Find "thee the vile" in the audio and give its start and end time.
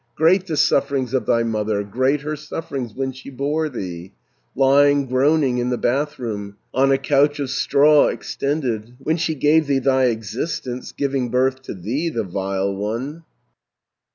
11.75-12.75